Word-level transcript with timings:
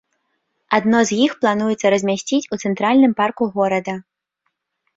Адно 0.77 1.01
з 1.09 1.17
іх 1.25 1.35
плануецца 1.43 1.87
размясціць 1.95 2.41
у 2.55 2.61
цэнтральным 2.65 3.13
парку 3.23 3.43
горада. 3.61 3.93